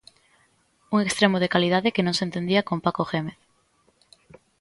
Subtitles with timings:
[0.95, 3.39] Un extremo de calidade que non se entendía con Paco Jémez.